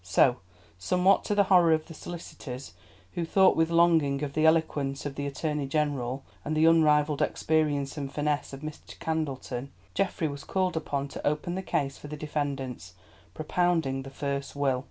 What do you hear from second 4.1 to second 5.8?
of the eloquence of the Attorney